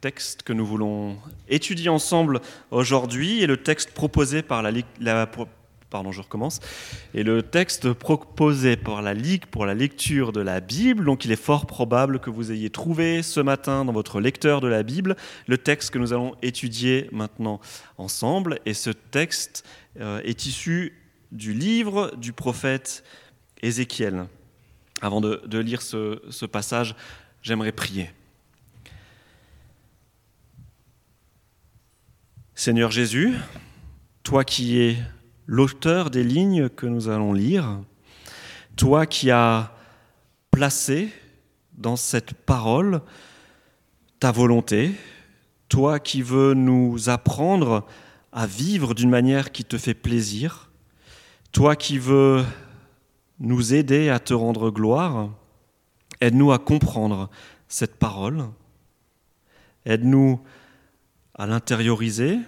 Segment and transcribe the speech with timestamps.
[0.00, 1.16] texte que nous voulons
[1.48, 5.26] étudier ensemble aujourd'hui est le texte proposé par la, la
[6.10, 6.60] je recommence,
[7.14, 11.04] et le texte proposé par la Ligue pour la lecture de la Bible.
[11.04, 14.68] Donc il est fort probable que vous ayez trouvé ce matin dans votre lecteur de
[14.68, 15.16] la Bible
[15.46, 17.60] le texte que nous allons étudier maintenant
[17.96, 18.58] ensemble.
[18.66, 19.64] Et ce texte
[20.00, 20.94] euh, est issu
[21.32, 23.02] du livre du prophète
[23.62, 24.26] Ézéchiel.
[25.00, 26.96] Avant de, lire ce passage,
[27.42, 28.10] j'aimerais prier.
[32.60, 33.36] Seigneur Jésus,
[34.24, 34.96] toi qui es
[35.46, 37.78] l'auteur des lignes que nous allons lire,
[38.74, 39.72] toi qui as
[40.50, 41.12] placé
[41.74, 43.00] dans cette parole
[44.18, 44.90] ta volonté,
[45.68, 47.86] toi qui veux nous apprendre
[48.32, 50.68] à vivre d'une manière qui te fait plaisir,
[51.52, 52.44] toi qui veux
[53.38, 55.30] nous aider à te rendre gloire,
[56.20, 57.30] aide-nous à comprendre
[57.68, 58.46] cette parole,
[59.86, 60.57] aide-nous à
[61.46, 62.38] l'intérioriser,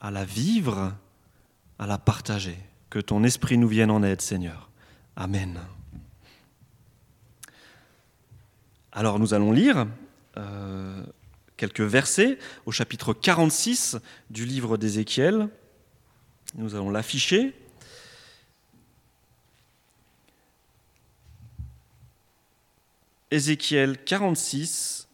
[0.00, 0.92] à la vivre
[1.78, 2.58] à la partager.
[2.90, 4.70] Que ton esprit nous vienne en aide, Seigneur.
[5.16, 5.60] Amen.
[8.92, 9.86] Alors nous allons lire
[10.36, 11.02] euh,
[11.56, 13.98] quelques versets au chapitre 46
[14.30, 15.48] du livre d'Ézéchiel.
[16.54, 17.52] Nous allons l'afficher.
[23.32, 25.08] Ézéchiel 46,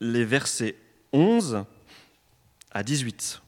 [0.00, 0.76] les versets
[1.12, 1.64] 11
[2.70, 3.40] à 18.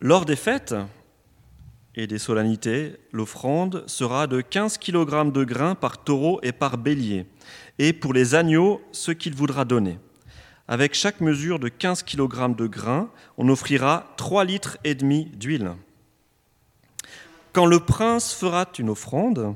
[0.00, 0.74] Lors des fêtes
[1.94, 7.26] et des solennités, l'offrande sera de 15 kg de grains par taureau et par bélier,
[7.78, 9.98] et pour les agneaux, ce qu'il voudra donner.
[10.68, 15.72] Avec chaque mesure de 15 kg de grains, on offrira 3 litres et demi d'huile.
[17.54, 19.54] Quand le prince fera une offrande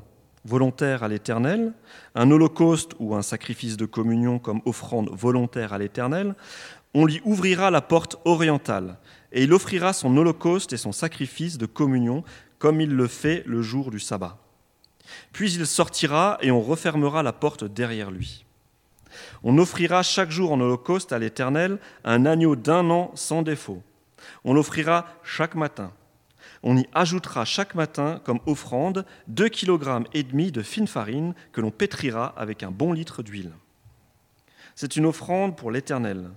[0.49, 1.73] volontaire à l'Éternel,
[2.15, 6.35] un holocauste ou un sacrifice de communion comme offrande volontaire à l'Éternel,
[6.95, 8.97] on lui ouvrira la porte orientale
[9.31, 12.25] et il offrira son holocauste et son sacrifice de communion
[12.59, 14.39] comme il le fait le jour du sabbat.
[15.33, 18.45] Puis il sortira et on refermera la porte derrière lui.
[19.43, 23.83] On offrira chaque jour en holocauste à l'Éternel un agneau d'un an sans défaut.
[24.45, 25.93] On l'offrira chaque matin.
[26.63, 31.61] On y ajoutera chaque matin comme offrande deux kg et demi de fine farine que
[31.61, 33.53] l'on pétrira avec un bon litre d'huile.
[34.75, 36.31] C'est une offrande pour l'Éternel.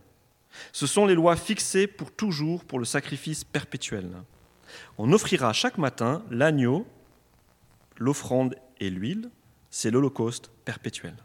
[0.72, 4.10] Ce sont les lois fixées pour toujours pour le sacrifice perpétuel.
[4.98, 6.86] On offrira chaque matin l'agneau,
[7.98, 9.30] l'offrande et l'huile,
[9.70, 11.16] c'est l'holocauste perpétuel.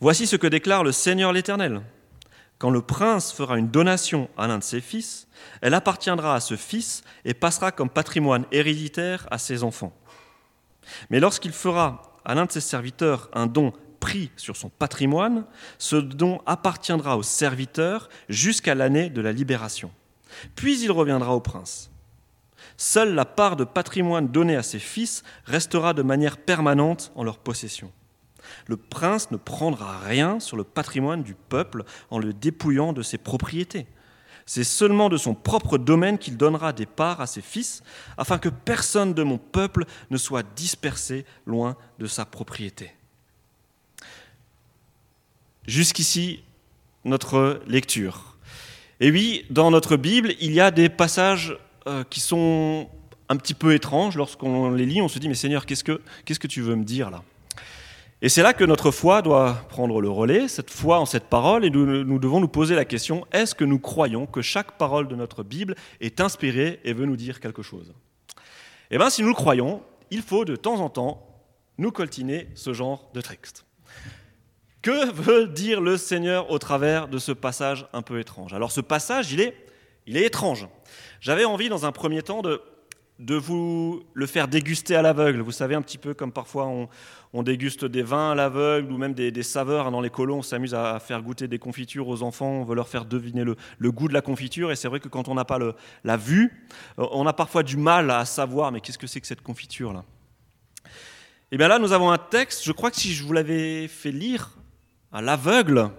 [0.00, 1.82] Voici ce que déclare le Seigneur l'Éternel.
[2.60, 5.26] Quand le prince fera une donation à l'un de ses fils,
[5.62, 9.96] elle appartiendra à ce fils et passera comme patrimoine héréditaire à ses enfants.
[11.08, 15.46] Mais lorsqu'il fera à l'un de ses serviteurs un don pris sur son patrimoine,
[15.78, 19.90] ce don appartiendra au serviteur jusqu'à l'année de la libération.
[20.54, 21.90] Puis il reviendra au prince.
[22.76, 27.38] Seule la part de patrimoine donnée à ses fils restera de manière permanente en leur
[27.38, 27.90] possession.
[28.66, 33.18] Le prince ne prendra rien sur le patrimoine du peuple en le dépouillant de ses
[33.18, 33.86] propriétés.
[34.46, 37.82] C'est seulement de son propre domaine qu'il donnera des parts à ses fils,
[38.16, 42.90] afin que personne de mon peuple ne soit dispersé loin de sa propriété.
[45.66, 46.42] Jusqu'ici,
[47.04, 48.38] notre lecture.
[48.98, 51.56] Et oui, dans notre Bible, il y a des passages
[51.86, 52.88] euh, qui sont
[53.28, 54.16] un petit peu étranges.
[54.16, 56.84] Lorsqu'on les lit, on se dit, mais Seigneur, qu'est-ce que, qu'est-ce que tu veux me
[56.84, 57.22] dire là?
[58.22, 61.64] Et c'est là que notre foi doit prendre le relais, cette foi en cette parole,
[61.64, 65.08] et nous, nous devons nous poser la question, est-ce que nous croyons que chaque parole
[65.08, 67.94] de notre Bible est inspirée et veut nous dire quelque chose?
[68.90, 71.26] Eh bien, si nous le croyons, il faut de temps en temps
[71.78, 73.64] nous coltiner ce genre de texte.
[74.82, 78.52] Que veut dire le Seigneur au travers de ce passage un peu étrange?
[78.52, 79.54] Alors ce passage, il est,
[80.06, 80.68] il est étrange.
[81.20, 82.60] J'avais envie dans un premier temps de,
[83.20, 85.40] de vous le faire déguster à l'aveugle.
[85.40, 86.66] Vous savez, un petit peu comme parfois
[87.32, 89.90] on, déguste des vins à l'aveugle ou même des, saveurs.
[89.90, 92.88] Dans les colons, on s'amuse à faire goûter des confitures aux enfants, on veut leur
[92.88, 94.72] faire deviner le, goût de la confiture.
[94.72, 95.58] Et c'est vrai que quand on n'a pas
[96.02, 96.66] la vue,
[96.98, 100.04] euh, on a parfois du mal à savoir, mais qu'est-ce que c'est que cette confiture-là?
[101.52, 103.86] Et eh bien là, nous avons un texte, je crois que si je vous l'avais
[103.88, 104.50] fait lire
[105.12, 105.90] à l'aveugle.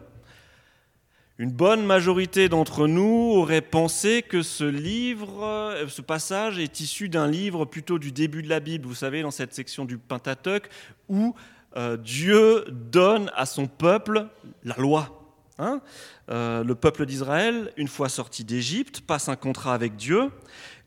[1.38, 7.10] Une bonne majorité d'entre nous aurait pensé que ce livre, euh, ce passage est issu
[7.10, 10.70] d'un livre plutôt du début de la Bible, vous savez, dans cette section du Pentateuque,
[11.08, 11.34] où
[11.78, 14.28] euh, Dieu donne à son peuple
[14.64, 15.18] la loi.
[15.58, 15.82] Hein
[16.30, 20.32] euh, le peuple d'Israël, une fois sorti d'Égypte, passe un contrat avec Dieu.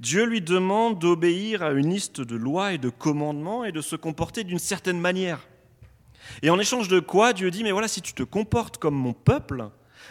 [0.01, 3.97] Dieu lui demande d'obéir à une liste de lois et de commandements et de se
[3.97, 5.41] comporter d'une certaine manière.
[6.43, 9.13] Et en échange de quoi, Dieu dit, mais voilà, si tu te comportes comme mon
[9.13, 9.71] peuple,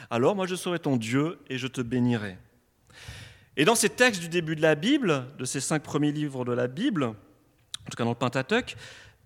[0.09, 2.38] alors moi je serai ton Dieu et je te bénirai.
[3.55, 6.53] Et dans ces textes du début de la Bible, de ces cinq premiers livres de
[6.53, 8.75] la Bible, en tout cas dans le Pentateuque,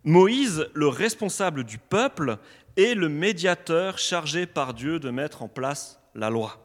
[0.03, 2.37] Moïse, le responsable du peuple,
[2.75, 6.63] est le médiateur chargé par Dieu de mettre en place la loi.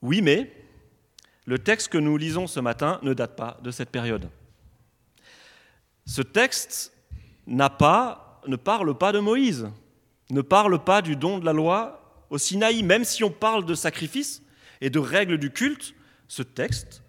[0.00, 0.52] Oui, mais
[1.46, 4.28] le texte que nous lisons ce matin ne date pas de cette période.
[6.06, 6.92] Ce texte
[7.46, 9.68] n'a pas, ne parle pas de Moïse,
[10.30, 13.74] ne parle pas du don de la loi au Sinaï, même si on parle de
[13.74, 14.42] sacrifice
[14.80, 15.94] et de règles du culte,
[16.28, 17.02] ce texte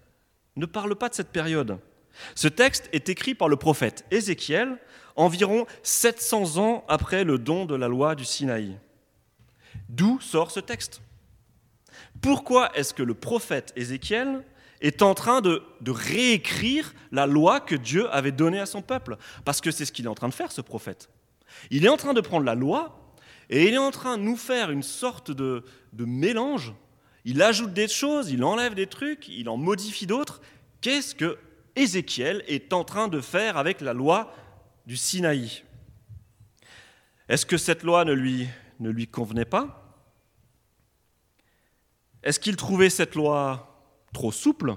[0.56, 1.78] ne parle pas de cette période.
[2.34, 4.78] Ce texte est écrit par le prophète Ézéchiel
[5.16, 8.78] environ 700 ans après le don de la loi du Sinaï.
[9.88, 11.00] D'où sort ce texte?
[12.20, 14.44] Pourquoi est-ce que le prophète Ézéchiel
[14.80, 19.16] est en train de, de, réécrire la loi que Dieu avait donnée à son peuple?
[19.44, 21.08] Parce que c'est ce qu'il est en train de faire, ce prophète.
[21.70, 23.03] Il est en train de prendre la loi
[23.54, 25.62] et il est en train de nous faire une sorte de,
[25.96, 26.74] mélange.
[27.24, 30.40] Il ajoute des choses, il enlève des trucs, il en modifie d'autres.
[30.80, 31.38] Qu'est-ce que
[31.76, 34.34] Ézéchiel est en train de faire avec la loi
[34.86, 35.62] du Sinaï?
[37.28, 38.48] Est-ce que cette loi ne lui,
[38.80, 40.02] ne lui convenait pas?
[42.24, 44.74] Est-ce qu'il trouvait cette loi trop souple,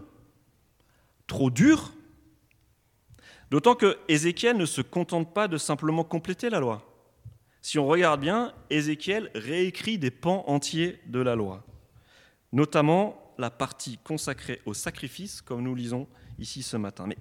[1.25, 1.93] trop dure?
[3.49, 6.86] D'autant que Ézéchiel ne se contente pas de simplement compléter la loi.
[7.67, 11.65] Si on regarde bien, Ézéchiel réécrit des pans entiers de la loi,
[12.53, 16.07] notamment la partie consacrée au sacrifice, comme nous lisons
[16.39, 17.07] ici ce matin.
[17.07, 17.17] Mais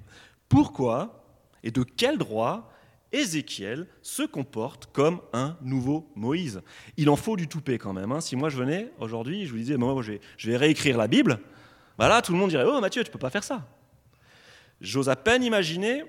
[0.48, 1.25] pourquoi
[1.64, 2.72] et de quel droit
[3.10, 6.62] Ézéchiel se comporte comme un nouveau Moïse?
[6.96, 8.12] Il en faut du toupet quand même.
[8.12, 8.20] Hein.
[8.20, 9.75] Si moi je venais aujourd'hui, je vous disais,
[10.37, 11.40] je vais, réécrire la Bible,
[11.98, 13.66] voilà, tout le monde dirait, oh Mathieu, tu ne peux pas faire ça.
[14.81, 16.04] J'ose à peine imaginer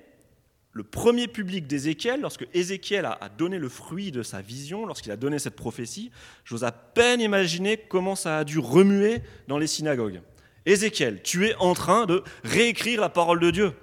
[0.71, 5.17] le premier public d'Ézéchiel, lorsque Ézéchiel a donné le fruit de sa vision, lorsqu'il a
[5.17, 6.11] donné cette prophétie,
[6.45, 10.21] j'ose à peine imaginer comment ça a dû remuer dans les synagogues.
[10.67, 13.73] Ézéchiel, tu es en train de réécrire la parole de Dieu.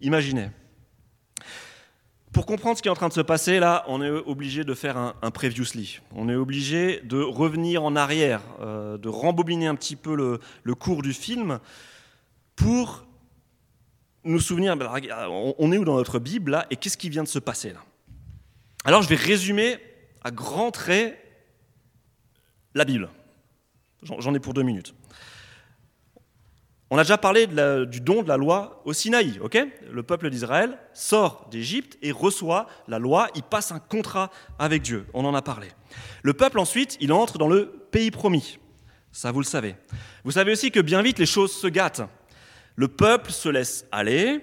[0.00, 0.48] Imaginez.
[2.32, 4.74] Pour comprendre ce qui est en train de se passer, là, on est obligé de
[4.74, 6.00] faire un, previously.
[6.14, 11.02] On est obligé de revenir en arrière, euh, de rembobiner un petit peu le, cours
[11.02, 11.58] du film
[12.54, 13.07] pour
[14.24, 14.90] nous souvenir, ben,
[15.58, 17.80] on est où dans notre Bible là, et qu'est-ce qui vient de se passer là?
[18.84, 19.78] Alors je vais résumer
[20.22, 21.18] à grands traits
[22.74, 23.08] la Bible.
[24.02, 24.94] J'en ai pour deux minutes.
[26.90, 27.46] On a déjà parlé
[27.86, 29.58] du don de la loi au Sinaï, ok?
[29.90, 35.06] Le peuple d'Israël sort d'Égypte et reçoit la loi, il passe un contrat avec Dieu,
[35.12, 35.68] on en a parlé.
[36.22, 38.58] Le peuple ensuite, il entre dans le pays promis,
[39.12, 39.76] ça vous le savez.
[40.24, 42.02] Vous savez aussi que bien vite les choses se gâtent.
[42.78, 44.40] Le peuple se laisse aller,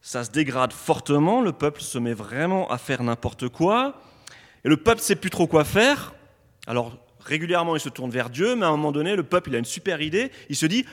[0.00, 3.94] ça se dégrade fortement, le peuple se met vraiment à faire n'importe quoi,
[4.64, 6.14] et le peuple ne sait plus trop quoi faire.
[6.66, 9.54] Alors régulièrement il se tourne vers Dieu, mais à un moment donné, le peuple il
[9.54, 10.84] a une super idée, il se dit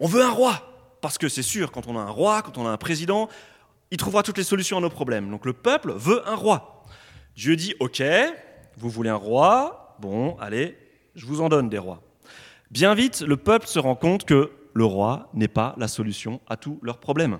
[0.00, 2.66] on veut un roi, parce que c'est sûr, quand on a un roi, quand on
[2.66, 3.28] a un président,
[3.92, 5.30] il trouvera toutes les solutions à nos problèmes.
[5.30, 6.84] Donc le peuple veut un roi.
[7.36, 8.02] Dieu dit, ok,
[8.78, 10.76] vous voulez un roi, bon, allez,
[11.14, 12.02] je vous en donne des rois.
[12.72, 16.56] Bien vite, le peuple se rend compte que le roi n'est pas la solution à
[16.56, 17.38] tous leurs problèmes.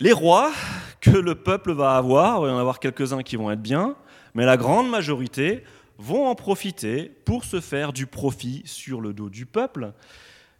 [0.00, 0.52] Les rois
[1.00, 3.96] que le peuple va avoir, il va y en avoir quelques-uns qui vont être bien,
[4.34, 5.64] mais la grande majorité
[5.98, 9.92] vont en profiter pour se faire du profit sur le dos du peuple.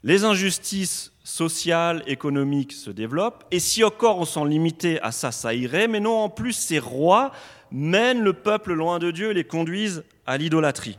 [0.03, 5.55] Les injustices sociales, économiques se développent, et si encore on s'en limitait à ça, ça
[5.55, 7.31] irait, mais non, en plus, ces rois
[7.71, 10.99] mènent le peuple loin de Dieu et les conduisent à l'idolâtrie.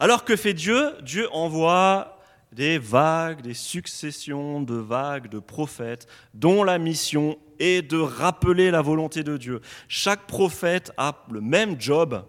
[0.00, 0.92] Alors que fait Dieu?
[1.02, 2.18] Dieu envoie
[2.52, 8.82] des vagues, des successions de vagues de prophètes dont la mission est de rappeler la
[8.82, 9.60] volonté de Dieu.
[9.88, 12.26] Chaque prophète a le même job,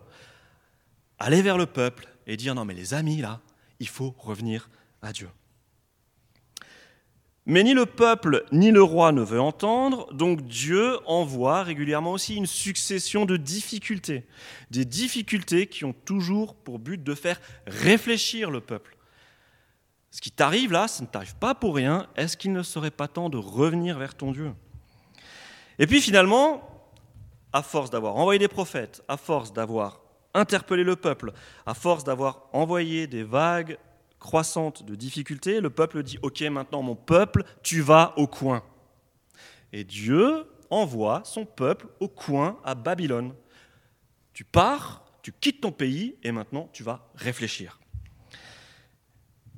[1.20, 3.42] aller vers le peuple et dire non mais les amis là,
[3.80, 4.70] il faut revenir
[5.01, 5.30] à Dieu.
[7.46, 12.36] Mais ni le peuple ni le roi ne veut entendre, donc Dieu envoie régulièrement aussi
[12.36, 14.24] une succession de difficultés.
[14.72, 18.96] Des difficultés qui ont toujours pour but de faire réfléchir le peuple.
[20.13, 22.08] Ce qui t'arrive là, ça ne t'arrive pas pour rien.
[22.15, 24.53] Est-ce qu'il ne serait pas temps de revenir vers ton Dieu?
[25.79, 26.62] Et puis finalement,
[27.51, 30.01] à force d'avoir envoyé des prophètes, à force d'avoir
[30.36, 31.34] interpeller le peuple.
[31.65, 33.79] À force d'avoir envoyé des vagues
[34.20, 38.62] croissantes de difficultés, le peuple dit Ok, maintenant mon peuple, tu vas au coin.
[39.72, 43.34] Et Dieu envoie son peuple au coin à Babylone.
[44.32, 47.79] Tu pars, tu quittes ton pays et maintenant tu vas réfléchir.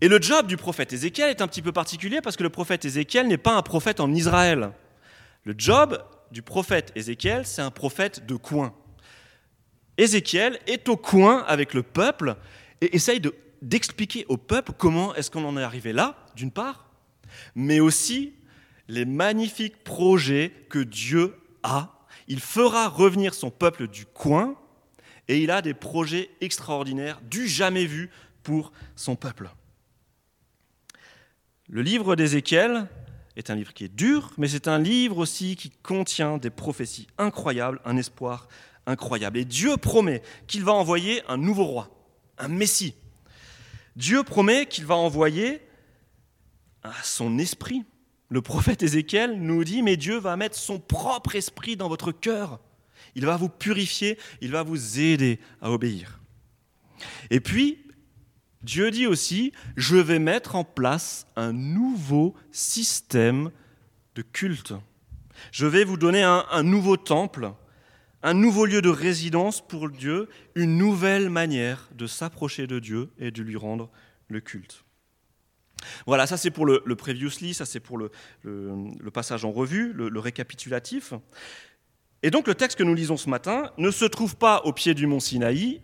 [0.02, 2.84] Et le job du prophète Ézéchiel est un petit peu particulier parce que le prophète
[2.84, 4.72] Ézéchiel n'est pas un prophète en Israël.
[5.46, 8.74] Le job du prophète Ézéchiel, c'est un prophète de coin.
[9.98, 12.36] Ézéchiel est au coin avec le peuple
[12.82, 13.22] et essaye
[13.62, 16.90] d'expliquer au peuple comment est-ce qu'on en est arrivé là, d'une part,
[17.56, 18.34] mais aussi
[18.90, 22.06] les magnifiques projets que Dieu a.
[22.28, 24.56] Il fera revenir son peuple du coin
[25.30, 28.10] et il a des projets extraordinaires, du jamais vu
[28.44, 29.50] pour son peuple.
[31.68, 32.88] Le livre d'Ézéchiel
[33.36, 37.08] est un livre qui est dur, mais c'est un livre aussi qui contient des prophéties
[37.18, 38.48] incroyables, un espoir
[38.86, 39.40] incroyable.
[39.40, 41.90] Et Dieu promet qu'il va envoyer un nouveau roi,
[42.38, 42.94] un Messie.
[43.96, 45.60] Dieu promet qu'il va envoyer
[47.04, 47.84] son esprit.
[48.30, 52.60] Le prophète Ézéchiel nous dit, mais Dieu va mettre son propre esprit dans votre cœur.
[53.16, 56.20] Il va vous purifier, il va vous aider à obéir.
[57.32, 57.85] Et puis,
[58.66, 63.52] Dieu dit aussi, je vais mettre en place un nouveau système
[64.16, 64.74] de culte.
[65.52, 67.52] Je vais vous donner un, nouveau temple,
[68.24, 73.30] un nouveau lieu de résidence pour Dieu, une nouvelle manière de s'approcher de Dieu et
[73.30, 73.92] de lui rendre
[74.30, 74.84] le culte.
[76.08, 78.10] Voilà, ça c'est pour le, previously, ça c'est pour le,
[79.14, 81.14] passage en revue, le, récapitulatif.
[82.24, 84.96] Et donc le texte que nous lisons ce matin ne se trouve pas au pied
[84.96, 85.82] du mont Sinaï,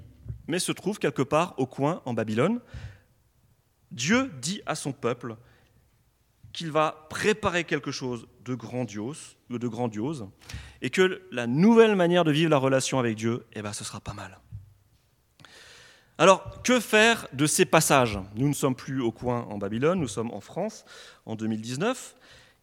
[0.47, 2.59] mais se trouve quelque part au coin en Babylone.
[3.91, 5.35] Dieu dit à son peuple
[6.53, 9.37] qu'il va préparer quelque chose de grandiose,
[10.81, 13.99] et que la nouvelle manière de vivre la relation avec Dieu, eh ben, ce sera
[13.99, 14.39] pas mal.
[16.17, 18.19] Alors, que faire de ces passages?
[18.35, 20.85] Nous ne sommes plus au coin en Babylone, nous sommes en France
[21.25, 22.15] en 2019.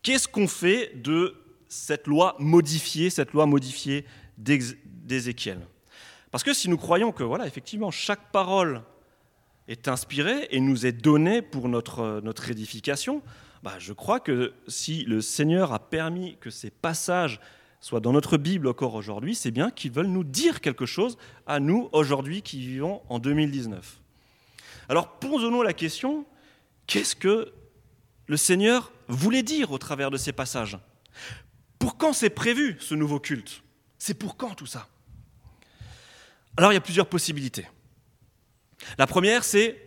[0.03, 1.35] Qu'est-ce qu'on fait de
[1.69, 4.05] cette loi modifiée, cette loi modifiée
[4.37, 5.61] d'Ézéchiel?
[6.31, 8.83] Parce que si nous croyons que, voilà, effectivement, chaque parole
[9.67, 13.23] est inspirée et nous est donnée pour notre, notre édification,
[13.63, 17.41] bah, je crois que si le Seigneur a permis que ces passages
[17.81, 21.17] soient dans notre Bible encore aujourd'hui, c'est bien qu'ils veulent nous dire quelque chose
[21.47, 24.01] à nous aujourd'hui qui vivons en 2019.
[24.89, 26.25] Alors posons-nous la question,
[26.87, 27.53] qu'est-ce que
[28.27, 30.79] le Seigneur voulait dire au travers de ces passages?
[31.79, 33.63] Pour quand c'est prévu ce nouveau culte?
[33.99, 34.89] C'est pour quand tout ça?
[36.59, 37.69] Alors il y a plusieurs possibilités.
[38.99, 39.81] La première, c'est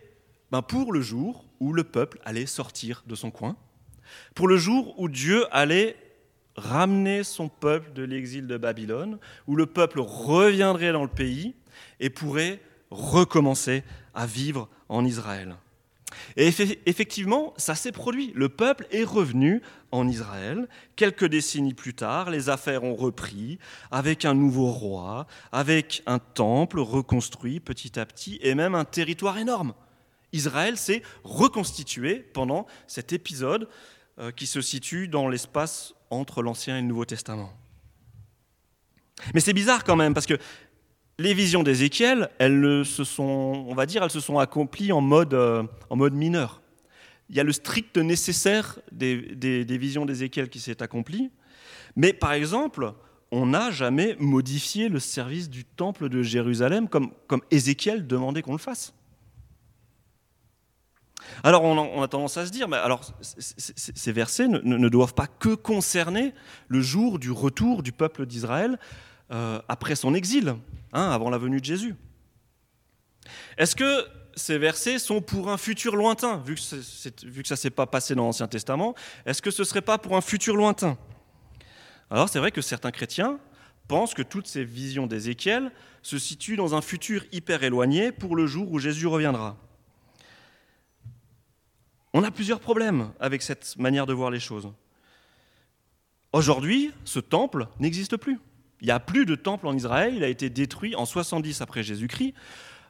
[0.51, 3.57] ben, pour le jour où le peuple allait sortir de son coin,
[4.35, 5.97] pour le jour où Dieu allait
[6.55, 11.55] ramener son peuple de l'exil de Babylone, où le peuple reviendrait dans le pays
[11.99, 15.57] et pourrait recommencer à vivre en Israël.
[16.37, 16.47] Et
[16.85, 18.31] effectivement, ça s'est produit.
[18.35, 20.67] Le peuple est revenu en Israël.
[20.95, 23.59] Quelques décennies plus tard, les affaires ont repris
[23.91, 29.37] avec un nouveau roi, avec un temple reconstruit petit à petit et même un territoire
[29.37, 29.73] énorme.
[30.33, 33.67] Israël s'est reconstitué pendant cet épisode
[34.19, 37.51] euh, qui se situe dans l'espace entre l'Ancien et le Nouveau Testament.
[39.33, 40.37] Mais c'est bizarre quand même, parce que
[41.21, 45.33] les visions d'Ézéchiel, elles se sont, on va dire, elles se sont accomplies en mode,
[45.33, 45.63] euh,
[46.11, 46.61] mineur.
[47.29, 51.31] Il y a le strict nécessaire des, visions d'Ézéchiel qui s'est accompli,
[51.95, 52.93] mais par exemple,
[53.31, 58.51] on n'a jamais modifié le service du temple de Jérusalem comme, comme Ézéchiel demandait qu'on
[58.51, 58.93] le fasse.
[61.43, 65.55] Alors on a, tendance à se dire, mais alors ces versets ne, doivent pas que
[65.55, 66.33] concerner
[66.67, 68.77] le jour du retour du peuple d'Israël
[69.31, 70.55] euh, après son exil,
[70.93, 71.95] hein, avant la venue de Jésus.
[73.57, 77.85] Est-ce que ces versets sont pour un futur lointain, vu que, ça ne s'est pas
[77.85, 78.95] passé dans l'Ancien Testament
[79.25, 80.97] Est-ce que ce ne serait pas pour un futur lointain?
[82.09, 83.39] Alors c'est vrai que certains chrétiens
[83.87, 85.71] pensent que toutes ces visions d'Ézéchiel
[86.01, 89.57] se situent dans un futur hyper éloigné pour le jour où Jésus reviendra.
[92.13, 94.71] On a plusieurs problèmes avec cette manière de voir les choses.
[96.33, 98.39] Aujourd'hui, ce temple n'existe plus.
[98.81, 101.83] Il n'y a plus de temple en Israël, il a été détruit en 70 après
[101.83, 102.33] Jésus-Christ.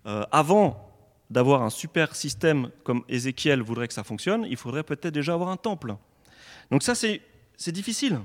[0.06, 0.90] Euh, avant
[1.30, 5.50] d'avoir un super système comme Ézéchiel voudrait que ça fonctionne, il faudrait peut-être déjà avoir
[5.50, 5.96] un temple.
[6.72, 7.22] Donc ça, c'est
[7.72, 8.20] difficile.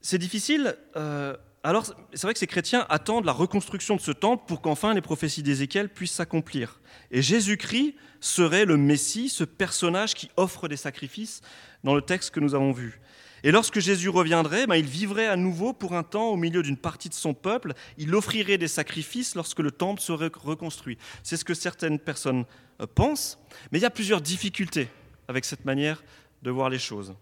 [0.00, 4.44] C'est difficile euh, alors, c'est vrai que ces chrétiens attendent la reconstruction de ce temple
[4.48, 6.80] pour qu'enfin les prophéties d'Ézéchiel puissent s'accomplir.
[7.12, 11.40] Et Jésus-Christ serait le Messie, ce personnage qui offre des sacrifices
[11.84, 13.00] dans le texte que nous avons vu.
[13.44, 16.76] Et lorsque Jésus reviendrait, ben, il vivrait à nouveau pour un temps au milieu d'une
[16.76, 17.74] partie de son peuple.
[17.98, 20.96] Il offrirait des sacrifices lorsque le temple serait reconstruit.
[21.22, 22.44] C'est ce que certaines personnes
[22.80, 23.38] euh, pensent.
[23.70, 24.88] Mais il y a plusieurs difficultés
[25.28, 26.04] avec cette manière
[26.42, 27.14] de voir les choses.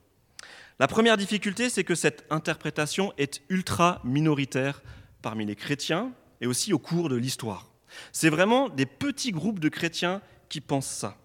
[0.79, 4.83] La première difficulté, c'est que cette interprétation est ultra minoritaire
[5.23, 7.71] parmi les chrétiens et aussi au cours de l'histoire.
[8.13, 11.17] C'est vraiment des petits groupes de chrétiens qui pensent ça.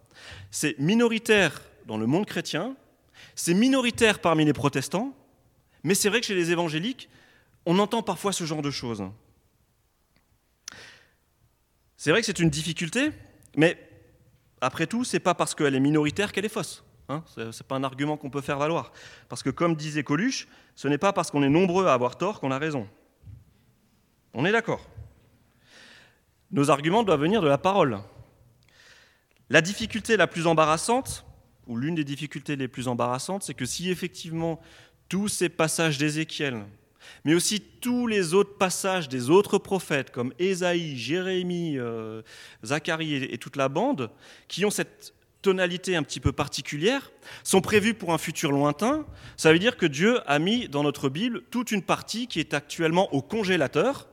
[0.52, 2.75] C'est minoritaire dans le monde chrétien,
[3.36, 5.13] c'est minoritaire parmi les protestants,
[5.84, 7.10] mais c'est vrai que chez les évangéliques,
[7.65, 9.04] on entend parfois ce genre de choses.
[11.98, 13.12] C'est vrai que c'est une difficulté,
[13.56, 13.77] mais
[14.62, 16.84] après tout, c'est pas parce qu'elle est minoritaire qu'elle est fausse.
[17.08, 18.92] Hein, ce n'est pas un argument qu'on peut faire valoir.
[19.30, 22.39] Parce que comme disait Coluche, ce n'est pas parce qu'on est nombreux à avoir tort
[22.39, 22.88] qu'on a raison.
[24.34, 24.86] On est d'accord.
[26.51, 28.00] Nos arguments doivent venir de la parole.
[29.50, 31.25] La difficulté la plus embarrassante,
[31.67, 34.62] ou l'une des difficultés les plus embarrassantes, c'est que si effectivement
[35.10, 36.65] tous ces passages d'Ézéchiel,
[37.24, 42.22] mais aussi tous les autres passages des autres prophètes comme Ésaïe, Jérémie, euh,
[42.63, 44.10] Zacharie et toute la bande,
[44.48, 47.12] qui ont cette tonalité un petit peu particulière,
[47.43, 49.05] sont prévues pour un futur lointain,
[49.38, 52.55] ça veut dire que Dieu a mis dans notre Bible toute une partie qui est
[52.55, 54.07] actuellement au congélateur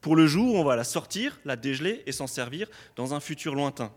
[0.00, 3.20] pour le jour où on va la sortir, la dégeler et s'en servir dans un
[3.20, 3.92] futur lointain.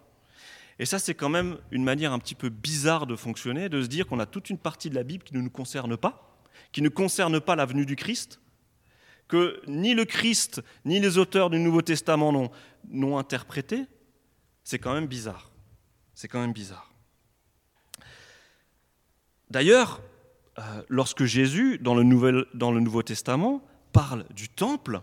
[0.82, 3.88] Et ça, c'est quand même une manière un petit peu bizarre de fonctionner, de se
[3.88, 6.82] dire qu'on a toute une partie de la Bible qui ne nous concerne pas, qui
[6.82, 8.42] ne concerne pas la venue du Christ,
[9.28, 12.50] que ni le Christ ni les auteurs du Nouveau Testament
[12.90, 13.86] n'ont interprété.
[14.64, 15.52] C'est quand même bizarre.
[16.16, 16.92] C'est quand même bizarre.
[19.52, 20.02] D'ailleurs,
[20.58, 25.02] euh, lorsque Jésus, dans le, Nouveau Testament, parle du temple,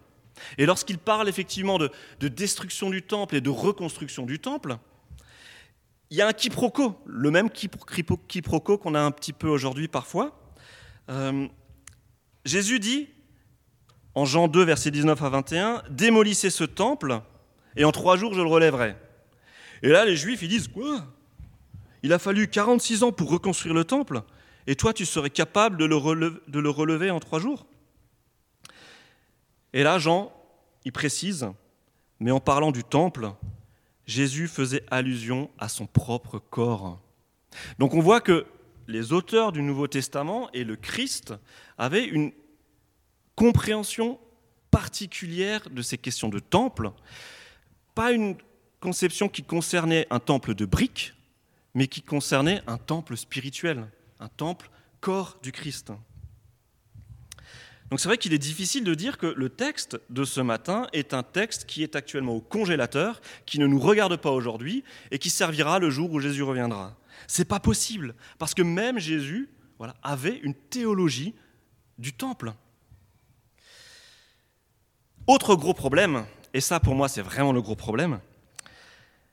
[0.59, 4.77] et lorsqu'il parle effectivement de, destruction du temple et de reconstruction du temple,
[6.11, 10.39] il y a un quiproquo, le même quiproquo qu'on a un petit peu aujourd'hui parfois.
[11.11, 11.47] Euh,
[12.45, 13.09] Jésus dit,
[14.15, 17.21] en Jean 2, versets 19 à 21, Démolissez ce temple,
[17.77, 18.97] et en trois jours je le relèverai.
[19.83, 21.05] Et là, les Juifs, ils disent Quoi?
[22.03, 24.23] Il a fallu 46 ans pour reconstruire le temple,
[24.67, 27.67] et toi, tu serais capable de le relever, de le relever en trois jours?
[29.73, 30.33] Et là, Jean,
[30.85, 31.49] il précise
[32.21, 33.31] Mais en parlant du temple,
[34.09, 36.99] Jésus faisait allusion à son propre corps.
[37.79, 38.47] Donc on voit que
[38.89, 41.35] les auteurs du Nouveau Testament et le Christ
[41.77, 42.33] avaient une
[43.37, 44.19] compréhension
[44.71, 46.91] particulière de ces questions de temple,
[47.95, 48.37] pas une
[48.81, 51.13] conception qui concernait un temple de briques,
[51.75, 53.87] mais qui concernait un temple spirituel,
[54.21, 54.71] un temple
[55.03, 55.93] corps du Christ.
[57.91, 61.15] Donc c'est vrai qu'il est difficile de dire que le texte de ce matin est
[61.15, 65.31] un texte qui est actuellement au congélateur, qui ne nous regarde pas aujourd'hui et qui
[65.31, 66.97] servira le jour où Jésus reviendra.
[67.27, 69.49] C'est pas possible parce que même Jésus
[69.79, 71.35] voilà, avait une théologie
[71.99, 72.53] du temple.
[75.27, 78.21] Autre gros problème, et ça pour moi c'est vraiment le gros problème,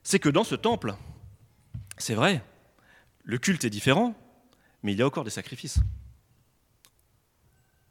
[0.04, 0.96] c'est que dans ce temple,
[1.98, 2.44] c'est vrai,
[3.24, 4.14] le culte est différent,
[4.84, 5.80] mais il y a encore des sacrifices.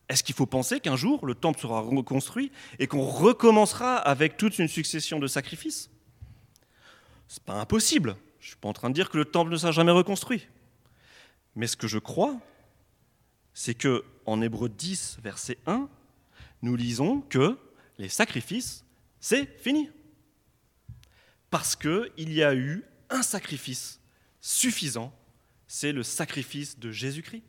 [0.09, 4.59] Est-ce qu'il faut penser qu'un jour le temple sera reconstruit et qu'on recommencera avec toute
[4.59, 5.90] une succession de sacrifices?
[7.29, 8.17] C'est pas impossible.
[8.40, 10.47] Je suis pas en train de dire que le temple ne sera jamais reconstruit.
[11.57, 12.37] Mais ce que je crois,
[13.55, 15.88] c'est que en Hébreu 10, verset 1,
[16.62, 17.59] nous lisons que
[17.99, 18.85] les sacrifices,
[19.21, 19.88] c'est fini
[21.51, 24.01] parce qu'il y a eu un sacrifice
[24.40, 25.17] suffisant,
[25.69, 27.45] c'est le sacrifice de Jésus-Christ.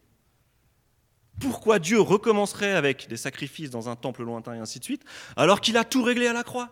[1.39, 5.03] Pourquoi Dieu recommencerait avec des sacrifices dans un temple lointain et ainsi de suite,
[5.35, 6.71] alors qu'il a tout réglé à la croix?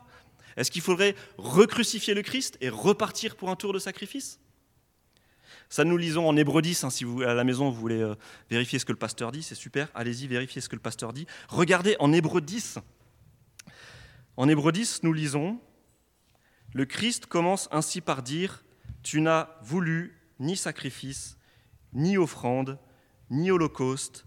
[0.56, 4.40] Est-ce qu'il faudrait recrucifier le Christ et repartir pour un tour de sacrifice?
[5.70, 6.84] Ça, nous lisons en Hébreu 10.
[6.84, 8.16] Hein, si vous, à la maison, vous voulez euh,
[8.50, 9.90] vérifier ce que le pasteur dit, c'est super.
[9.96, 11.26] Allez-y, vérifiez ce que le pasteur dit.
[11.50, 12.78] Regardez en Hébreu 10.
[14.38, 15.60] En Hébreu 10, nous lisons
[16.74, 18.64] le Christ commence ainsi par dire,
[19.04, 21.38] Tu n'as voulu ni sacrifice,
[21.94, 22.80] ni offrande,
[23.30, 24.26] ni holocauste,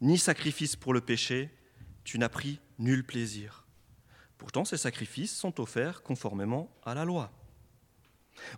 [0.00, 1.50] ni sacrifice pour le péché,
[2.04, 3.66] tu n'as pris nul plaisir.
[4.36, 7.32] Pourtant, ces sacrifices sont offerts conformément à la loi.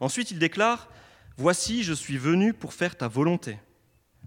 [0.00, 0.88] Ensuite, il déclare,
[1.36, 3.58] Voici, je suis venu pour faire ta volonté.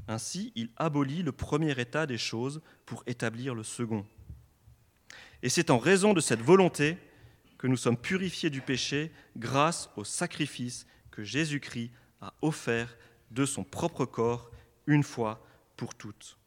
[0.07, 4.03] Ainsi, il abolit le premier état des choses pour établir le second.
[5.43, 6.97] Et c'est en raison de cette volonté
[7.59, 12.97] que nous sommes purifiés du péché grâce au sacrifice que Jésus-Christ a offert
[13.29, 14.49] de son propre corps
[14.87, 15.45] une fois
[15.77, 16.37] pour toutes.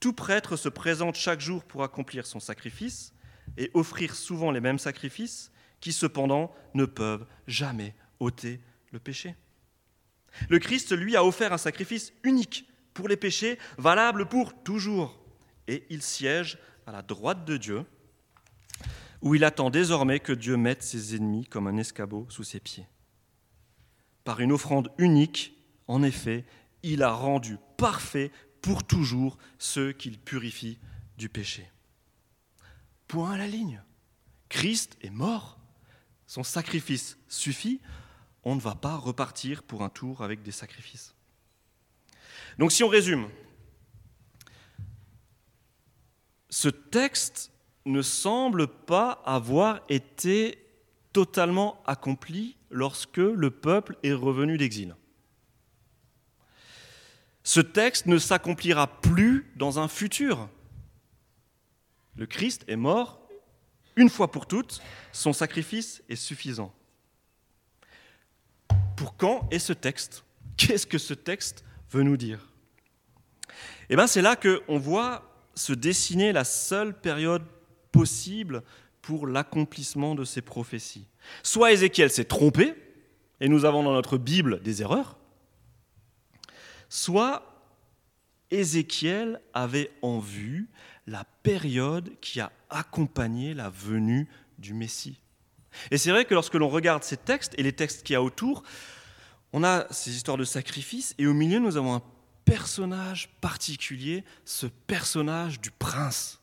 [0.00, 3.12] Tout prêtre se présente chaque jour pour accomplir son sacrifice
[3.56, 8.60] et offrir souvent les mêmes sacrifices qui cependant ne peuvent jamais ôter
[8.92, 9.34] le péché.
[10.48, 15.18] Le Christ, lui, a offert un sacrifice unique pour les péchés, valable pour toujours,
[15.66, 17.84] et il siège à la droite de Dieu
[19.20, 22.86] où il attend désormais que Dieu mette ses ennemis comme un escabeau sous ses pieds.
[24.24, 25.56] Par une offrande unique,
[25.86, 26.44] en effet,
[26.82, 28.30] il a rendu parfait
[28.68, 30.78] pour toujours ceux qu'il purifie
[31.16, 31.70] du péché.
[33.06, 33.82] Point à la ligne.
[34.50, 35.58] Christ est mort,
[36.26, 37.80] son sacrifice suffit,
[38.44, 41.14] on ne va pas repartir pour un tour avec des sacrifices.
[42.58, 43.30] Donc si on résume,
[46.50, 47.50] ce texte
[47.86, 50.62] ne semble pas avoir été
[51.14, 54.94] totalement accompli lorsque le peuple est revenu d'exil.
[57.48, 60.50] Ce texte ne s'accomplira plus dans un futur.
[62.14, 63.26] Le Christ est mort
[63.96, 64.82] une fois pour toutes,
[65.12, 66.74] son sacrifice est suffisant.
[68.98, 70.24] Pour quand est ce texte?
[70.58, 72.52] Qu'est-ce que ce texte veut nous dire?
[73.88, 77.46] Eh bien, c'est là qu'on voit se dessiner la seule période
[77.92, 78.62] possible
[79.00, 81.06] pour l'accomplissement de ces prophéties.
[81.42, 82.74] Soit Ézéchiel s'est trompé,
[83.40, 85.17] et nous avons dans notre Bible des erreurs,
[86.88, 87.58] soit
[88.50, 90.68] Ézéchiel avait en vue
[91.06, 95.20] la période qui a accompagné la venue du Messie.
[95.90, 98.22] Et c'est vrai que lorsque l'on regarde ces textes et les textes qu'il y a
[98.22, 98.62] autour,
[99.52, 102.02] on a ces histoires de sacrifices, et au milieu nous avons un
[102.44, 106.40] personnage particulier, ce personnage du prince.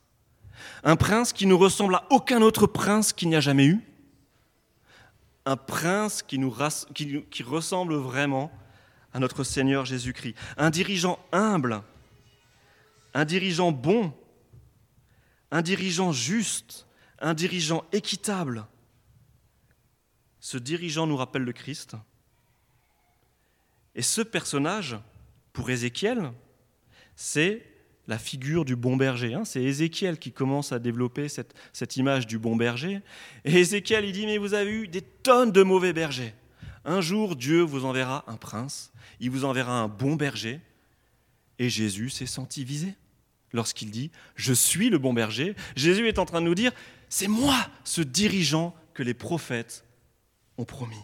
[0.84, 3.82] Un prince qui ne ressemble à aucun autre prince qu'il n'y a jamais eu.
[5.46, 6.56] Un prince qui, nous,
[6.94, 8.52] qui ressemble vraiment
[9.16, 10.36] à notre Seigneur Jésus-Christ.
[10.58, 11.82] Un dirigeant humble,
[13.14, 14.14] un dirigeant bon,
[15.52, 16.86] un dirigeant juste,
[17.20, 18.66] un dirigeant équitable.
[20.42, 21.96] Ce dirigeant nous rappelle le Christ.
[23.96, 24.98] Et ce personnage,
[25.54, 26.34] pour Ézéchiel,
[27.16, 27.66] c'est
[28.08, 29.34] la figure du bon berger.
[29.34, 29.46] Hein.
[29.46, 33.00] C'est Ézéchiel qui commence à développer cette, cette, image du bon berger.
[33.46, 36.34] Et Ézéchiel, il dit, mais vous avez eu des tonnes de mauvais bergers.
[36.86, 40.62] Un jour, Dieu vous enverra un prince, il vous enverra un bon berger.
[41.58, 42.96] Et Jésus s'est senti visé
[43.54, 45.56] lorsqu'il dit, je suis le bon berger.
[45.76, 46.72] Jésus est en train de nous dire,
[47.10, 49.86] c'est moi ce dirigeant que les prophètes
[50.58, 51.02] ont promis.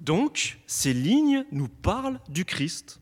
[0.00, 3.00] Donc, ces lignes nous parlent du Christ.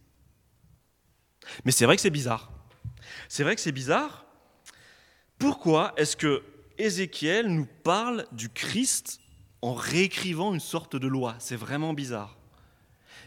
[1.64, 2.52] Mais c'est vrai que c'est bizarre.
[3.28, 4.26] C'est vrai que c'est bizarre.
[5.38, 6.42] Pourquoi est-ce que
[6.78, 9.20] Ézéchiel nous parle du Christ
[9.62, 12.36] en réécrivant une sorte de loi C'est vraiment bizarre.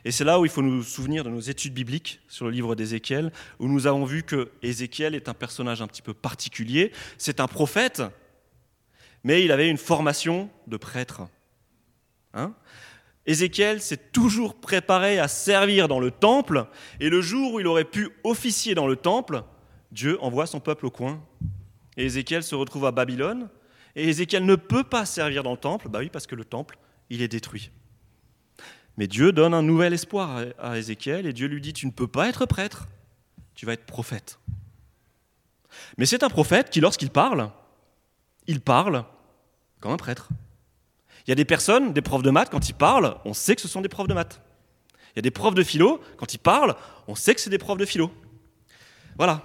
[0.03, 2.75] Et c'est là où il faut nous souvenir de nos études bibliques sur le livre
[2.75, 6.91] d'Ézéchiel, où nous avons vu que Ézéchiel est un personnage un petit peu particulier.
[7.17, 8.01] C'est un prophète,
[9.23, 11.21] mais il avait une formation de prêtre.
[12.33, 12.55] Hein
[13.27, 16.65] Ézéchiel s'est toujours préparé à servir dans le temple,
[16.99, 19.43] et le jour où il aurait pu officier dans le temple,
[19.91, 21.21] Dieu envoie son peuple au coin.
[21.97, 23.49] Et Ézéchiel se retrouve à Babylone,
[23.95, 26.77] et Ézéchiel ne peut pas servir dans le temple, bah oui, parce que le temple,
[27.09, 27.71] il est détruit.
[28.97, 32.07] Mais Dieu donne un nouvel espoir à Ézéchiel, et Dieu lui dit, tu ne peux
[32.07, 32.87] pas être prêtre,
[33.55, 34.39] tu vas être prophète.
[35.97, 37.49] Mais c'est un prophète qui, lorsqu'il parle,
[38.47, 39.05] il parle
[39.79, 40.29] comme un prêtre.
[41.25, 43.61] Il y a des personnes, des profs de maths, quand ils parlent, on sait que
[43.61, 44.41] ce sont des profs de maths.
[45.13, 46.75] Il y a des profs de philo, quand ils parlent,
[47.07, 48.11] on sait que c'est des profs de philo.
[49.17, 49.41] Voilà,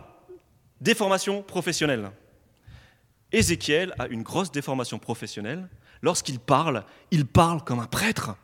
[0.80, 2.10] déformation professionnelle.
[3.32, 5.68] Ézéchiel a une grosse déformation professionnelle.
[6.02, 8.36] Lorsqu'il parle, il parle comme un prêtre.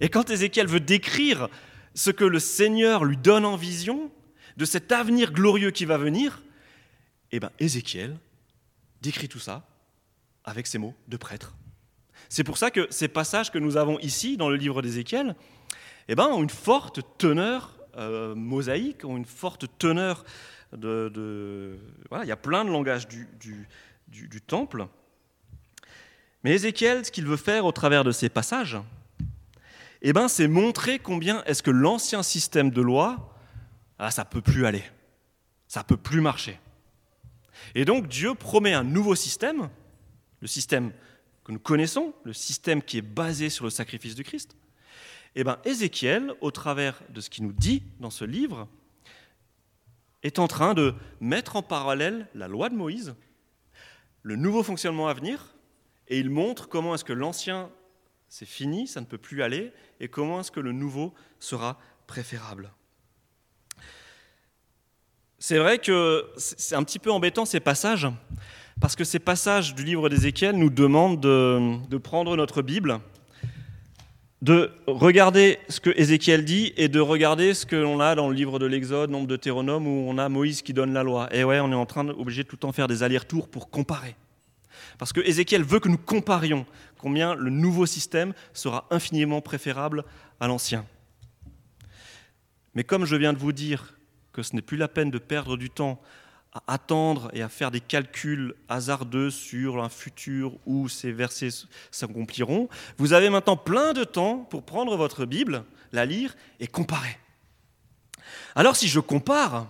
[0.00, 1.48] Et quand Ézéchiel veut décrire
[1.94, 4.10] ce que le Seigneur lui donne en vision,
[4.56, 6.42] de cet avenir glorieux qui va venir,
[7.32, 8.18] eh bien Ézéchiel
[9.02, 9.66] décrit tout ça
[10.44, 11.54] avec ses mots de prêtre.
[12.28, 15.36] C'est pour ça que ces passages que nous avons ici dans le livre d'Ézéchiel
[16.08, 20.24] eh ben, ont une forte teneur euh, mosaïque, ont une forte teneur
[20.72, 21.78] il
[22.24, 23.28] y a plein de langages du,
[24.08, 24.86] du, temple.
[26.42, 28.78] Mais Ézéchiel, ce qu'il veut faire au travers de ces passages,
[30.02, 33.34] eh ben, c'est montrer combien est-ce que l'ancien système de loi,
[33.98, 34.84] ah, ça peut plus aller,
[35.66, 36.60] ça peut plus marcher.
[37.74, 39.68] Et donc Dieu promet un nouveau système,
[40.40, 40.92] le système
[41.44, 44.56] que nous connaissons, le système qui est basé sur le sacrifice du Christ,
[45.34, 48.68] eh bien Ézéchiel, au travers de ce qu'il nous dit dans ce livre,
[50.26, 53.14] est en train de mettre en parallèle la loi de Moïse,
[54.22, 55.54] le nouveau fonctionnement à venir,
[56.08, 57.70] et il montre comment est-ce que l'ancien,
[58.28, 62.70] c'est fini, ça ne peut plus aller, et comment est-ce que le nouveau sera préférable.
[65.38, 68.08] C'est vrai que c'est un petit peu embêtant ces passages,
[68.80, 73.00] parce que ces passages du livre d'Ézéchiel nous demandent de, prendre notre Bible,
[74.46, 78.34] de regarder ce que Ézéchiel dit et de regarder ce que l'on a dans le
[78.34, 81.28] livre de l'Exode, nombre de Théronome, où on a Moïse qui donne la loi.
[81.34, 83.70] Et ouais, on est en train obligé de tout le temps faire des allers-retours pour
[83.70, 84.14] comparer.
[84.98, 86.64] Parce que Ézéchiel veut que nous comparions
[86.96, 90.04] combien le nouveau système sera infiniment préférable
[90.38, 90.86] à l'ancien.
[92.76, 93.96] Mais comme je viens de vous dire
[94.32, 96.00] que ce n'est plus la peine de perdre du temps
[96.56, 102.68] à attendre et à faire des calculs hasardeux sur un futur où ces versets s'accompliront,
[102.96, 107.18] vous avez maintenant plein de temps pour prendre votre Bible, la lire et comparer.
[108.54, 109.68] Alors si je compare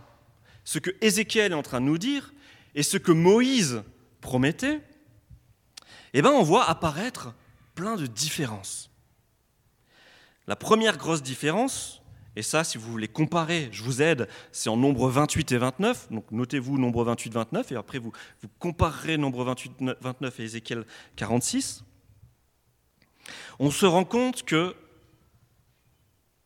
[0.64, 2.32] ce que Ézéchiel est en train de nous dire
[2.74, 3.82] et ce que Moïse
[4.20, 4.80] promettait,
[6.14, 7.34] eh bien on voit apparaître
[7.74, 8.90] plein de différences.
[10.46, 12.00] La première grosse différence,
[12.36, 16.12] et ça, si vous voulez comparer, je vous aide, c'est en nombre 28 et 29.
[16.12, 20.84] Donc notez-vous nombre 28, 29, et après vous, vous comparerez nombre 28, 29 et Ézéchiel
[21.16, 21.82] 46.
[23.58, 24.76] On se rend compte que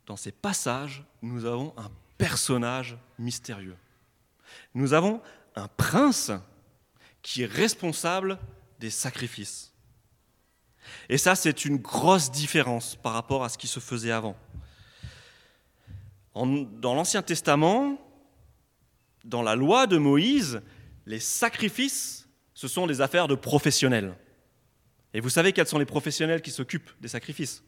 [0.07, 3.77] dans ces passages, nous avons un personnage mystérieux.
[4.75, 5.21] Nous avons
[5.57, 6.31] un prince
[7.21, 8.39] qui est responsable
[8.79, 9.73] des sacrifices.
[11.09, 14.37] Et ça, c'est une grosse différence par rapport à ce qui se faisait avant.
[16.35, 17.99] Dans l'Ancien Testament,
[19.25, 20.63] dans la loi de Moïse,
[21.07, 24.15] les sacrifices, ce sont des affaires de professionnels.
[25.13, 27.65] Et vous savez quels sont les professionnels qui s'occupent des sacrifices?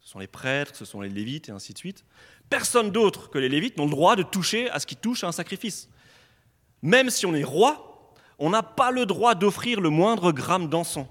[0.00, 2.04] Ce sont les prêtres, ce sont les lévites et ainsi de suite.
[2.48, 5.28] Personne d'autre que les lévites n'ont le droit de toucher à ce qui touche à
[5.28, 5.88] un sacrifice.
[6.82, 11.08] Même si on est roi, on n'a pas le droit d'offrir le moindre gramme d'encens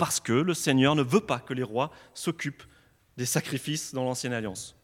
[0.00, 2.62] parce que le Seigneur ne veut pas que les rois s'occupent
[3.18, 4.74] des sacrifices dans l'Ancienne Alliance.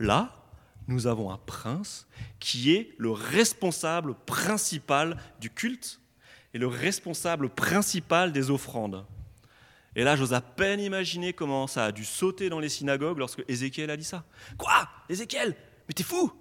[0.00, 0.34] Là,
[0.88, 2.08] nous avons un prince
[2.40, 6.00] qui est le responsable principal du culte
[6.54, 9.04] et le responsable principal des offrandes.
[9.94, 13.44] Et là, j'ose à peine imaginer comment ça a dû sauter dans les synagogues lorsque
[13.46, 14.24] Ézéchiel a dit ça.
[14.56, 14.88] Quoi?
[15.08, 15.54] Ézéchiel?
[15.86, 16.32] Mais t'es fou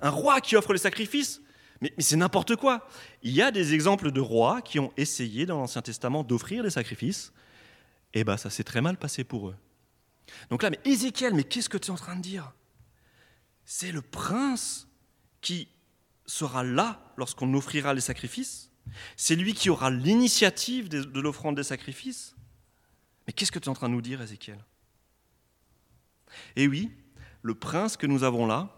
[0.00, 1.42] Un roi qui offre les sacrifices?
[1.82, 2.88] Mais, c'est n'importe quoi.
[3.22, 6.70] Il y a des exemples de rois qui ont essayé dans l'Ancien Testament d'offrir des
[6.70, 7.32] sacrifices.
[8.14, 9.56] Et eh bien, ça s'est très mal passé pour eux.
[10.48, 12.52] Donc là, mais Ézéchiel, mais qu'est-ce que tu es en train de dire?
[13.74, 14.86] C'est le prince
[15.40, 15.66] qui
[16.26, 18.70] sera là lorsqu'on offrira les sacrifices.
[19.16, 22.36] C'est lui qui aura l'initiative de l'offrande des sacrifices.
[23.26, 24.62] Mais qu'est-ce que tu es en train de nous dire, Ézéchiel?
[26.54, 26.90] Eh oui,
[27.40, 28.76] le prince que nous avons là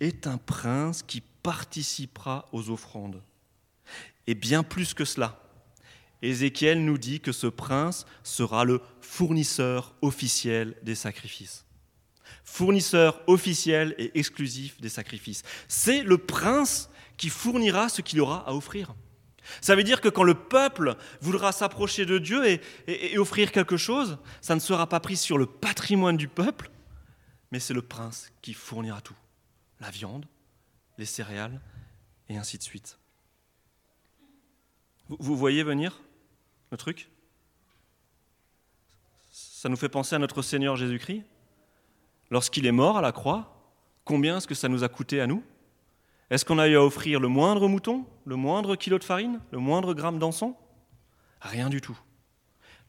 [0.00, 3.22] est un prince qui participera aux offrandes.
[4.26, 5.40] Et bien plus que cela,
[6.20, 11.65] Ézéchiel nous dit que ce prince sera le fournisseur officiel des sacrifices.
[12.44, 15.42] Fournisseur officiel et exclusif des sacrifices.
[15.68, 18.94] C'est le prince qui fournira ce qu'il aura à offrir.
[19.60, 24.18] Ça veut dire que quand le peuple voudra s'approcher de Dieu et, offrir quelque chose,
[24.40, 26.70] ça ne sera pas pris sur le patrimoine du peuple,
[27.52, 29.16] mais c'est le prince qui fournira tout.
[29.80, 30.26] La viande,
[30.98, 31.60] les céréales,
[32.28, 32.98] et ainsi de suite.
[35.08, 36.00] Vous, voyez venir
[36.72, 37.08] le truc?
[39.30, 41.22] Ça nous fait penser à notre Seigneur Jésus-Christ?
[42.30, 43.72] Lorsqu'il est mort à la croix,
[44.04, 45.42] combien est-ce que ça nous a coûté à nous?
[46.30, 49.58] Est-ce qu'on a eu à offrir le moindre mouton, le moindre kilo de farine, le
[49.58, 50.54] moindre gramme d'encens?
[51.40, 51.98] Rien du tout.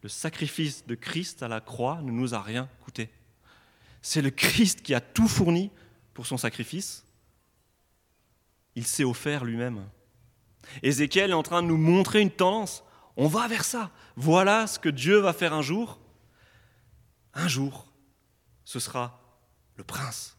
[0.02, 3.10] Le sacrifice de Christ à la croix ne nous a rien coûté.
[4.02, 5.72] C'est le Christ qui a tout fourni
[6.14, 7.08] pour son sacrifice
[8.78, 9.90] il s'est offert lui-même.
[10.84, 12.84] Ézéchiel est en train de nous montrer une tendance.
[13.16, 13.90] On va vers ça.
[14.16, 16.00] Voilà ce que Dieu va faire un jour.
[17.34, 17.88] Un jour,
[18.66, 19.27] ce sera
[19.78, 20.38] le prince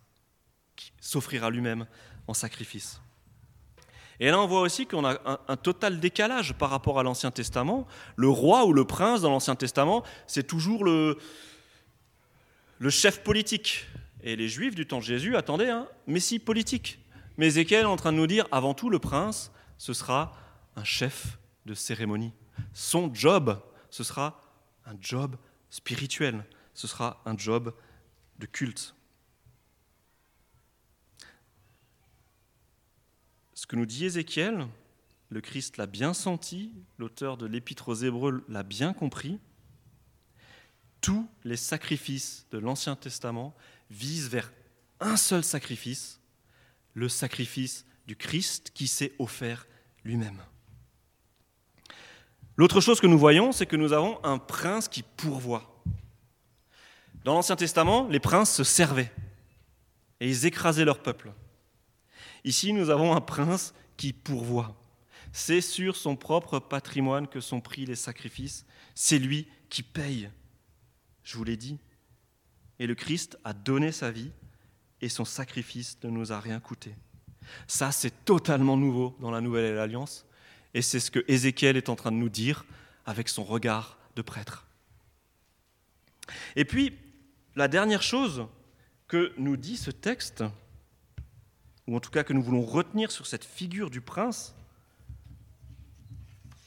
[0.77, 1.87] qui s'offrira lui-même
[2.27, 3.01] en sacrifice.
[4.21, 7.87] Et là, on voit aussi qu'on a un, total décalage par rapport à l'Ancien Testament.
[8.17, 11.17] Le roi ou le prince dans l'Ancien Testament, c'est toujours le,
[12.89, 13.87] chef politique.
[14.23, 16.99] Et les Juifs du temps de Jésus attendaient un messie politique.
[17.37, 20.33] Mais Ézéchiel est en train de nous dire, avant tout, le prince, ce sera
[20.75, 22.33] un chef de cérémonie.
[22.73, 24.43] Son job, ce sera
[24.85, 25.37] un job
[25.71, 27.73] spirituel, ce sera un job
[28.41, 28.97] de culte.
[33.69, 34.67] Que nous dit Ézéchiel,
[35.29, 39.39] le Christ l'a bien senti, l'auteur de l'Épître aux Hébreux l'a bien compris.
[41.03, 43.55] Tous les sacrifices de l'Ancien Testament
[43.91, 44.51] visent vers
[45.01, 46.19] un seul sacrifice,
[46.95, 49.67] le sacrifice du Christ qui s'est offert
[50.03, 50.43] lui-même.
[52.57, 55.83] L'autre chose que nous voyons, c'est que nous avons un prince qui pourvoit.
[57.23, 59.13] Dans l'Ancien Testament, les princes se servaient
[60.21, 61.33] et ils écrasaient leur peuple.
[62.45, 64.77] Ici, nous avons un prince qui pourvoit.
[65.33, 68.65] C'est sur son propre patrimoine que sont pris les sacrifices.
[68.95, 70.31] C'est lui qui paye.
[71.23, 71.79] Je vous l'ai dit.
[72.79, 74.31] Et le Christ a donné sa vie
[75.01, 76.95] et son sacrifice ne nous a rien coûté.
[77.67, 80.27] Ça, c'est totalement nouveau dans la Nouvelle Alliance,
[80.75, 82.65] et c'est ce que Ézéchiel est en train de nous dire
[83.07, 84.67] avec son regard de prêtre.
[86.57, 86.95] Et puis,
[87.57, 88.47] la dernière chose
[89.07, 90.45] que nous dit ce texte,
[91.89, 94.55] ou en tout cas que nous voulons retenir sur cette figure du prince,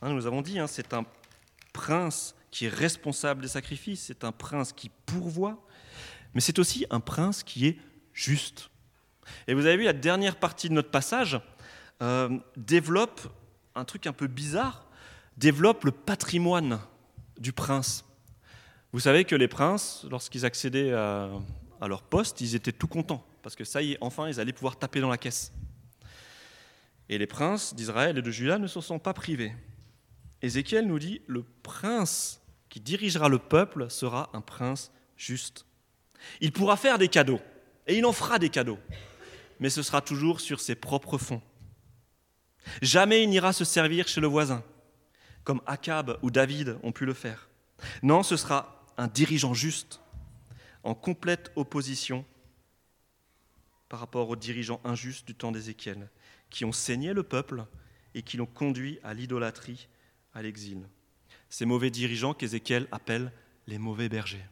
[0.02, 1.06] hein, nous avons dit, hein, c'est un
[1.74, 5.64] prince qui est responsable des sacrifices, c'est un prince qui pourvoit,
[6.34, 7.78] mais c'est aussi un prince qui est
[8.14, 8.72] juste.
[9.48, 11.40] Et vous avez vu, la dernière partie de notre passage
[12.02, 13.22] euh, développe
[13.76, 14.88] un truc un peu bizarre,
[15.38, 16.80] développe le patrimoine
[17.40, 18.06] du prince.
[18.92, 21.30] Vous savez que les princes, lorsqu'ils accédaient à,
[21.80, 24.54] à leur poste, ils étaient tout contents, parce que ça y est, enfin, ils allaient
[24.54, 25.52] pouvoir taper dans la caisse.
[27.10, 29.54] Et les princes d'Israël et de Juda ne se sont pas privés.
[30.42, 35.66] Ézéchiel nous dit, le prince qui dirigera le peuple sera un prince juste.
[36.40, 37.42] Il pourra faire des cadeaux,
[37.88, 38.80] et il en fera des cadeaux,
[39.60, 41.42] mais ce sera toujours sur ses propres fonds.
[42.82, 44.64] Jamais il n'ira se servir chez le voisin,
[45.44, 47.50] comme Akab ou David ont pu le faire.
[48.04, 50.00] Non, ce sera un dirigeant juste,
[50.84, 52.26] en complète opposition
[53.92, 56.10] par rapport aux dirigeants injustes du temps d'Ézéchiel,
[56.50, 57.66] qui ont saigné le peuple
[58.16, 59.90] et qui l'ont conduit à l'idolâtrie,
[60.34, 60.80] à l'exil.
[61.50, 63.34] Ces mauvais dirigeants qu'Ézéchiel appelle
[63.68, 64.46] les mauvais bergers.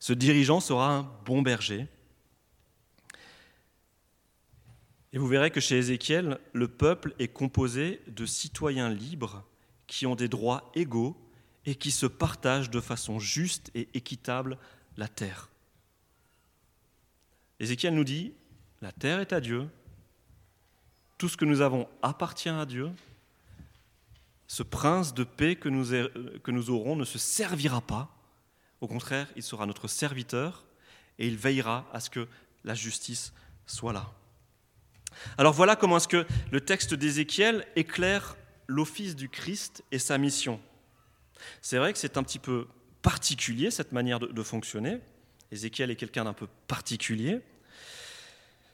[0.00, 1.86] Ce dirigeant sera un bon berger.
[5.14, 9.46] Et vous verrez que chez Ézéchiel, le peuple est composé de citoyens libres
[9.86, 11.16] qui ont des droits égaux
[11.64, 14.58] et qui se partagent de façon juste et équitable
[14.98, 15.48] la terre.
[17.60, 18.34] Ézéchiel nous dit,
[18.80, 19.68] la terre est à Dieu,
[21.16, 22.90] tout ce que nous avons appartient à Dieu,
[24.46, 28.08] ce prince de paix que nous, aurons ne se servira pas,
[28.80, 30.64] au contraire, il sera notre serviteur
[31.18, 32.28] et il veillera à ce que
[32.64, 33.32] la justice
[33.66, 34.10] soit là.
[35.36, 38.36] Alors voilà comment est-ce que le texte d'Ézéchiel éclaire
[38.68, 40.60] l'office du Christ et sa mission.
[41.60, 42.68] C'est vrai que c'est un petit peu
[43.02, 45.00] particulier, cette manière de, fonctionner.
[45.50, 47.40] Ézéchiel est quelqu'un d'un peu particulier.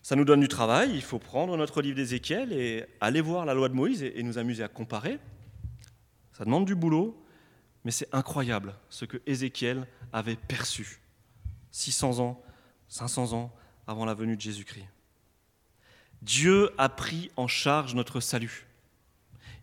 [0.04, 3.54] Ça nous donne du travail, il faut prendre notre livre d'Ézéchiel et aller voir la
[3.54, 5.18] loi de Moïse et, nous amuser à comparer.
[6.34, 7.18] Ça demande du boulot,
[7.86, 11.00] mais c'est incroyable ce que Ézéchiel avait perçu
[11.70, 12.42] 600 ans,
[12.88, 13.50] 500 ans
[13.86, 14.84] avant la venue de Jésus-Christ.
[16.20, 18.66] Dieu a pris en charge notre salut.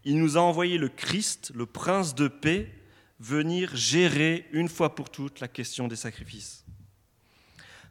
[0.06, 2.68] Il nous a envoyé le Christ, le prince de paix,
[3.20, 6.66] venir gérer une fois pour toutes la question des sacrifices.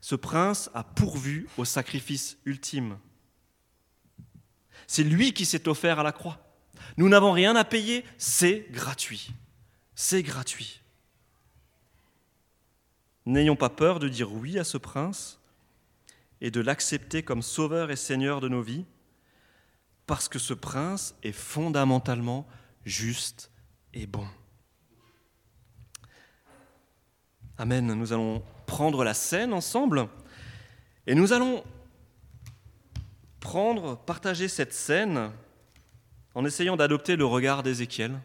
[0.00, 2.98] Ce prince a pourvu au sacrifice ultime.
[4.86, 6.38] C'est lui qui s'est offert à la croix.
[6.96, 9.32] Nous n'avons rien à payer, c'est gratuit.
[9.94, 10.80] C'est gratuit.
[13.26, 15.38] N'ayons pas peur de dire oui à ce prince
[16.40, 18.86] et de l'accepter comme sauveur et seigneur de nos vies,
[20.06, 22.48] parce que ce prince est fondamentalement
[22.84, 23.50] juste
[23.92, 24.26] et bon.
[27.60, 27.92] Amen.
[27.92, 30.08] Nous allons prendre la scène ensemble
[31.06, 31.62] et nous allons
[33.38, 35.30] prendre, partager cette scène
[36.34, 38.18] en essayant d'adopter le regard d'Ézéchiel.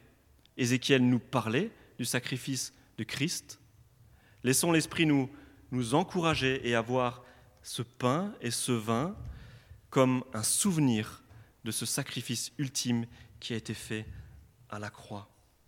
[0.56, 1.70] Ézéchiel nous parlait
[2.00, 3.60] du sacrifice de Christ.
[4.46, 5.30] Laissons l'Esprit nous,
[5.70, 7.22] nous encourager et avoir
[7.62, 9.18] ce pain et ce vin
[9.90, 11.24] comme un souvenir
[11.66, 13.06] de ce sacrifice ultime
[13.42, 14.06] qui a été fait
[14.70, 15.35] à la croix.